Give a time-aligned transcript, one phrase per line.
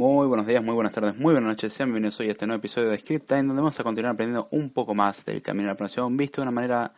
[0.00, 1.74] Muy buenos días, muy buenas tardes, muy buenas noches.
[1.74, 4.48] Sean bienvenidos hoy a este nuevo episodio de Script Time, donde vamos a continuar aprendiendo
[4.50, 6.94] un poco más del camino de la pronunciación, visto de una manera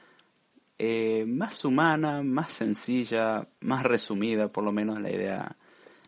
[0.79, 5.57] eh, más humana, más sencilla, más resumida, por lo menos la idea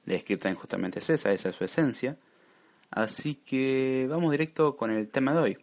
[0.07, 2.17] de Script Time justamente es esa, esa es su esencia.
[2.93, 5.59] Así que vamos directo con el tema de hoy.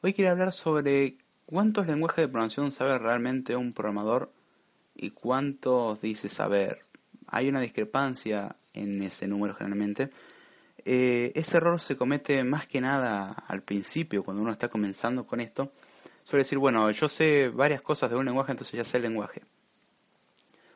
[0.00, 4.32] Hoy quiero hablar sobre cuántos lenguajes de programación sabe realmente un programador
[4.96, 6.80] y cuántos dice saber.
[7.28, 10.10] Hay una discrepancia en ese número generalmente
[10.84, 15.40] eh, ese error se comete más que nada al principio, cuando uno está comenzando con
[15.40, 15.72] esto.
[16.24, 19.42] Suele decir, bueno, yo sé varias cosas de un lenguaje, entonces ya sé el lenguaje.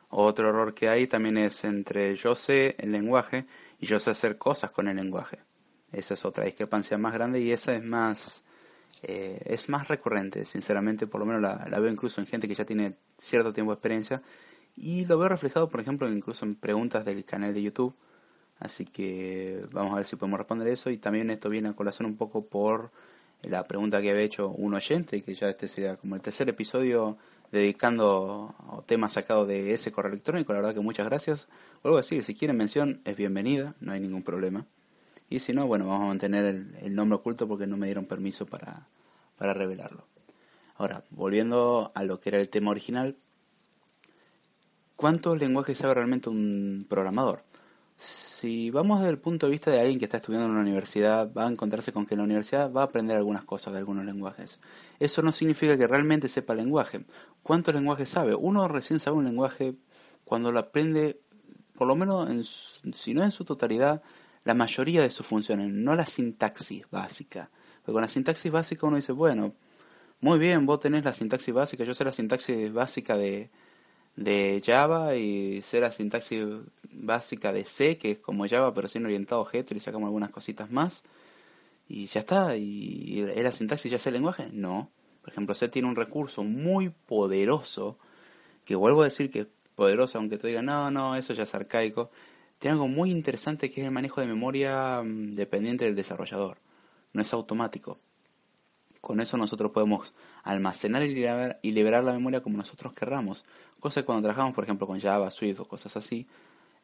[0.09, 3.45] Otro error que hay también es entre yo sé el lenguaje
[3.79, 5.39] y yo sé hacer cosas con el lenguaje.
[5.91, 8.43] Esa es otra discrepancia más grande y esa es más,
[9.03, 12.55] eh, es más recurrente, sinceramente, por lo menos la, la, veo incluso en gente que
[12.55, 14.21] ya tiene cierto tiempo de experiencia
[14.75, 17.95] y lo veo reflejado, por ejemplo, incluso en preguntas del canal de YouTube
[18.59, 20.89] Así que vamos a ver si podemos responder eso.
[20.89, 22.91] Y también esto viene a colación un poco por
[23.43, 27.17] la pregunta que había hecho un oyente, que ya este sería como el tercer episodio
[27.51, 28.53] dedicando
[28.85, 30.53] temas sacados de ese correo electrónico.
[30.53, 31.47] La verdad que muchas gracias.
[31.81, 34.65] Vuelvo a decir, si quieren mención es bienvenida, no hay ningún problema.
[35.29, 38.05] Y si no, bueno, vamos a mantener el, el nombre oculto porque no me dieron
[38.05, 38.87] permiso para,
[39.37, 40.05] para revelarlo.
[40.75, 43.15] Ahora, volviendo a lo que era el tema original,
[44.95, 47.43] ¿cuántos lenguajes sabe realmente un programador?
[47.99, 51.29] Si vamos desde el punto de vista de alguien que está estudiando en una universidad,
[51.33, 54.61] va a encontrarse con que la universidad va a aprender algunas cosas de algunos lenguajes.
[54.99, 57.03] Eso no significa que realmente sepa el lenguaje.
[57.43, 58.35] ¿Cuántos lenguajes sabe?
[58.35, 59.75] Uno recién sabe un lenguaje
[60.23, 61.19] cuando lo aprende,
[61.77, 62.29] por lo menos,
[62.85, 64.01] en si no en su totalidad,
[64.45, 67.49] la mayoría de sus funciones, no la sintaxis básica.
[67.81, 69.55] Porque con la sintaxis básica uno dice, bueno,
[70.21, 73.49] muy bien, vos tenés la sintaxis básica, yo sé la sintaxis básica de,
[74.15, 76.45] de Java y sé la sintaxis
[76.91, 80.31] básica de C, que es como Java pero sin orientado a objeto y sacamos algunas
[80.31, 81.03] cositas más.
[81.87, 82.55] Y ya está.
[82.55, 84.49] ¿Y es la sintaxis ya sé el lenguaje?
[84.51, 84.91] No.
[85.21, 87.97] Por ejemplo, C tiene un recurso muy poderoso,
[88.65, 91.55] que vuelvo a decir que es poderoso, aunque tú digas, no, no, eso ya es
[91.55, 92.11] arcaico.
[92.59, 96.57] Tiene algo muy interesante que es el manejo de memoria mm, dependiente del desarrollador.
[97.13, 97.99] No es automático.
[99.01, 103.45] Con eso nosotros podemos almacenar y liberar, y liberar la memoria como nosotros querramos.
[103.79, 106.27] Cosa que cuando trabajamos, por ejemplo, con Java, Swift o cosas así,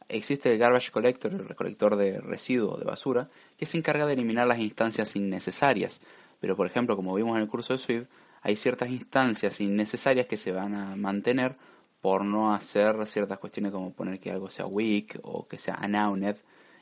[0.08, 4.48] existe el Garbage Collector, el recolector de residuos de basura, que se encarga de eliminar
[4.48, 6.00] las instancias innecesarias.
[6.40, 8.08] Pero, por ejemplo, como vimos en el curso de Swift,
[8.42, 11.58] hay ciertas instancias innecesarias que se van a mantener
[12.02, 16.36] por no hacer ciertas cuestiones como poner que algo sea weak o que sea unnamed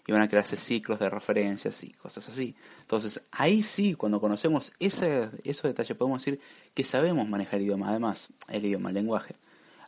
[0.05, 2.55] y van a crearse ciclos de referencias y cosas así.
[2.81, 6.39] Entonces, ahí sí, cuando conocemos ese, esos detalles, podemos decir
[6.73, 9.35] que sabemos manejar el idioma, además, el idioma, el lenguaje.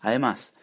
[0.02, 0.54] Además,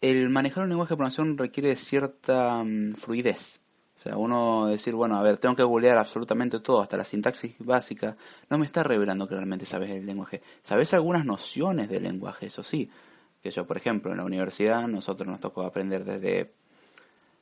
[0.00, 3.60] el manejar un lenguaje de programación requiere cierta mm, fluidez.
[3.96, 7.56] O sea, uno decir, bueno, a ver, tengo que googlear absolutamente todo, hasta la sintaxis
[7.58, 8.16] básica,
[8.48, 10.40] no me está revelando que realmente sabes el lenguaje.
[10.62, 12.88] Sabes algunas nociones del lenguaje, eso sí.
[13.42, 16.52] Que yo, por ejemplo, en la universidad nosotros nos tocó aprender desde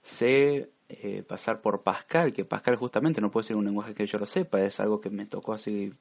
[0.03, 4.19] C, eh, pasar por Pascal, que Pascal justamente no puede ser un lenguaje que yo
[4.19, 5.93] lo sepa, es algo que me tocó así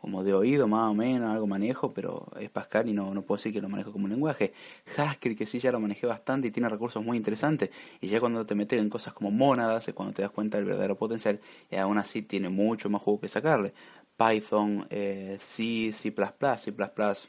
[0.00, 3.38] como de oído más o menos, algo manejo, pero es Pascal y no, no puedo
[3.38, 4.52] decir que lo manejo como un lenguaje.
[4.96, 8.46] Haskell, que sí ya lo manejé bastante y tiene recursos muy interesantes, y ya cuando
[8.46, 11.40] te metes en cosas como mónadas es cuando te das cuenta del verdadero potencial,
[11.70, 13.72] y aún así tiene mucho más juego que sacarle.
[14.16, 16.74] Python, eh, C, C++, C++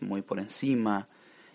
[0.01, 1.07] muy por encima,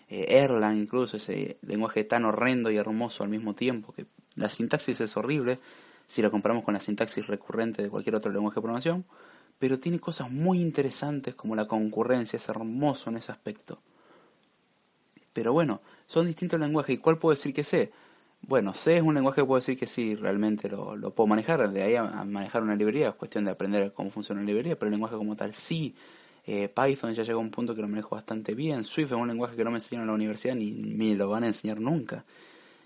[0.09, 5.01] eh, Erlang incluso, ese lenguaje tan horrendo y hermoso al mismo tiempo, que la sintaxis
[5.01, 5.59] es horrible
[6.07, 9.05] si lo comparamos con la sintaxis recurrente de cualquier otro lenguaje de programación,
[9.57, 13.79] pero tiene cosas muy interesantes como la concurrencia, es hermoso en ese aspecto.
[15.33, 16.95] Pero bueno, son distintos lenguajes.
[16.95, 17.91] ¿Y cuál puedo decir que sé?
[18.41, 21.69] Bueno, C es un lenguaje que puedo decir que sí, realmente lo, puedo manejar.
[21.71, 24.87] De ahí a, manejar una librería es cuestión de aprender cómo funciona una librería, pero
[24.87, 25.95] el lenguaje como tal sí.
[26.47, 28.83] Eh, Python ya llegó a un punto que lo manejo bastante bien.
[28.83, 31.43] Swift es un lenguaje que no me enseñaron en la universidad ni me lo van
[31.43, 32.23] a enseñar nunca.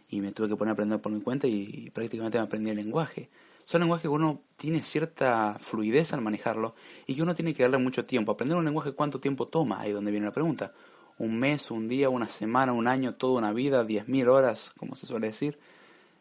[0.10, 2.78] Y me tuve que poner a aprender por mi cuenta y prácticamente me aprendí el
[2.78, 3.30] lenguaje.
[3.64, 6.74] Son lenguajes que uno tiene cierta fluidez al manejarlo
[7.06, 8.32] y que uno tiene que darle mucho tiempo.
[8.32, 9.82] Aprender un lenguaje, ¿cuánto tiempo toma?
[9.82, 10.74] Ahí donde viene la pregunta.
[11.20, 15.06] Un mes, un día, una semana, un año, toda una vida, 10.000 horas, como se
[15.06, 15.60] suele decir.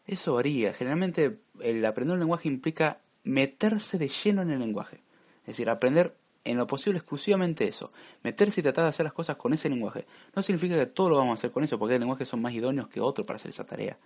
[0.05, 0.73] Eso varía.
[0.73, 5.01] Generalmente el aprender un lenguaje implica meterse de lleno en el lenguaje.
[5.41, 7.91] Es decir, aprender en lo posible exclusivamente eso.
[8.23, 10.05] Meterse y tratar de hacer las cosas con ese lenguaje.
[10.35, 12.53] No significa que todo lo vamos a hacer con eso, porque hay lenguajes son más
[12.53, 13.97] idóneos que otros para hacer esa tarea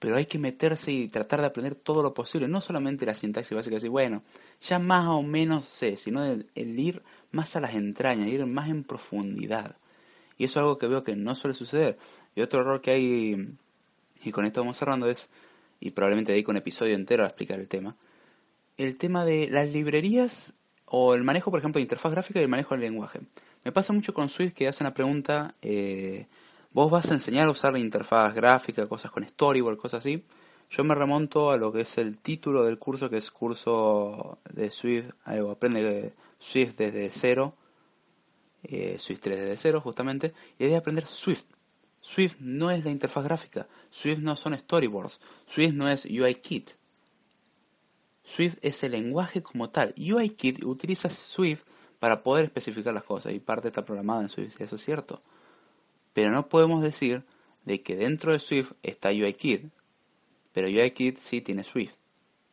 [0.00, 3.54] pero hay que meterse y tratar de aprender todo lo posible, no solamente la sintaxis
[3.54, 4.22] básica, decir, bueno,
[4.62, 8.82] ya más o menos sé, sino el, ir más a las entrañas, ir más en
[8.82, 9.76] profundidad.
[10.38, 11.98] Y eso es algo que veo que no suele suceder.
[12.34, 13.54] Y otro error que hay,
[14.24, 15.28] y con esto vamos cerrando, es,
[15.80, 17.94] y probablemente dedico un episodio entero a explicar el tema,
[18.78, 20.54] el tema de las librerías
[20.90, 23.20] o el manejo, por ejemplo, de interfaz gráfica y el manejo del lenguaje.
[23.64, 26.26] Me pasa mucho con Swift que hacen la pregunta, eh,
[26.72, 30.24] vos vas a enseñar a usar la interfaz gráfica, cosas con storyboard, cosas así.
[30.68, 34.70] Yo me remonto a lo que es el título del curso, que es curso de
[34.70, 37.54] Swift, eh, o aprende Swift desde cero,
[38.64, 41.44] eh, Swift 3 desde cero justamente, y de aprender Swift.
[42.00, 46.79] Swift no es la interfaz gráfica, Swift no son storyboards, Swift no es UIKit.
[48.30, 49.92] Swift es el lenguaje como tal.
[49.98, 51.62] UIKit utiliza Swift
[51.98, 55.20] para poder especificar las cosas y parte está programada en Swift, eso es cierto.
[56.12, 57.24] Pero no podemos decir
[57.64, 59.64] de que dentro de Swift está UIKit,
[60.52, 61.94] pero UIKit sí tiene Swift.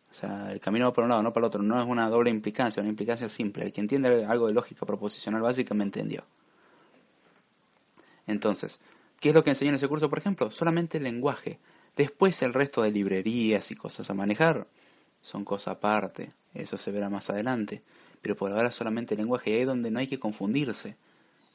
[0.09, 1.61] O sea, el camino va por un lado, no para el otro.
[1.61, 3.65] No es una doble implicancia, una implicancia simple.
[3.65, 6.23] El que entiende algo de lógica proposicional básicamente entendió.
[8.25, 8.79] Entonces,
[9.19, 10.49] ¿qué es lo que enseña en ese curso, por ejemplo?
[10.49, 11.59] Solamente el lenguaje.
[11.95, 14.67] Después el resto de librerías y cosas a manejar
[15.27, 16.31] son cosas aparte.
[16.53, 17.83] Eso se verá más adelante.
[18.21, 19.51] Pero por ahora solamente el lenguaje.
[19.51, 20.97] Y ahí es donde no hay que confundirse.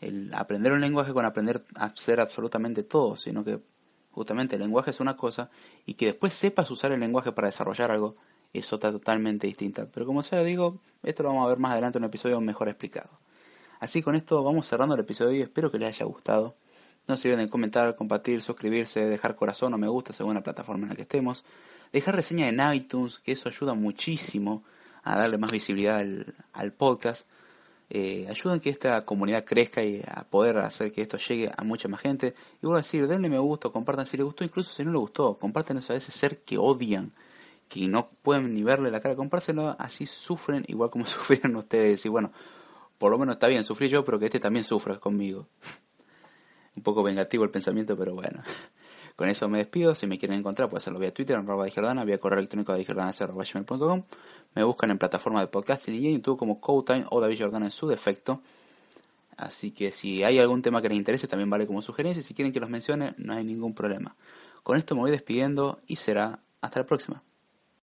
[0.01, 3.61] El aprender un lenguaje con aprender a hacer absolutamente todo, sino que
[4.11, 5.51] justamente el lenguaje es una cosa
[5.87, 8.17] y que después sepas usar el lenguaje para desarrollar algo
[8.53, 9.87] es otra totalmente distinta.
[9.87, 12.69] Pero como sea, digo, esto lo vamos a ver más adelante en un episodio mejor
[12.69, 13.11] explicado.
[13.81, 16.55] Así con esto vamos cerrando el episodio y espero que les haya gustado.
[17.09, 20.85] No se olviden de comentar, compartir, suscribirse, dejar corazón o me gusta según la plataforma
[20.85, 21.45] en la que estemos.
[21.93, 24.65] Dejar reseña en iTunes, que eso ayuda muchísimo
[25.03, 27.27] a darle más visibilidad al, al podcast
[27.95, 31.89] eh, ayudan que esta comunidad crezca y a poder hacer que esto llegue a mucha
[31.89, 32.35] más gente.
[32.63, 35.01] Y voy a decir, denle me gusta, compartan si les gustó, incluso si no les
[35.01, 37.13] gustó, compartan eso a ese ser que odian,
[37.69, 42.07] que no pueden ni verle la cara, compárselo, así sufren igual como sufrieron ustedes.
[42.07, 42.33] Y bueno,
[42.97, 45.49] por lo menos está bien, sufrí yo, pero que este también sufra conmigo.
[46.75, 48.43] Un poco vengativo el pensamiento, pero bueno.
[49.17, 49.95] Con eso me despido.
[49.95, 52.85] Si me quieren encontrar, pueden hacerlo vía Twitter, arroba de Jordana, vía correo electrónico de
[52.85, 54.03] gmail.com
[54.55, 57.73] Me buscan en plataforma de podcasting y en YouTube como Cowtime o David Jordana en
[57.73, 58.41] su defecto.
[59.37, 62.23] Así que si hay algún tema que les interese, también vale como sugerencia.
[62.23, 64.15] Si quieren que los mencione, no hay ningún problema.
[64.63, 67.23] Con esto me voy despidiendo y será hasta la próxima.